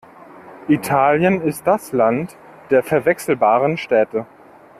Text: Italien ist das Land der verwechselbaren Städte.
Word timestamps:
Italien 0.67 1.41
ist 1.43 1.67
das 1.67 1.91
Land 1.91 2.35
der 2.71 2.81
verwechselbaren 2.81 3.77
Städte. 3.77 4.25